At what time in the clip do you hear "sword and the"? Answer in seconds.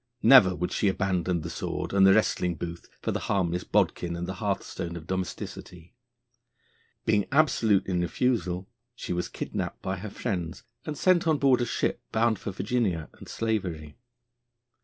1.51-2.13